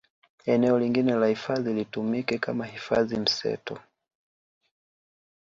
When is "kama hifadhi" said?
2.39-3.17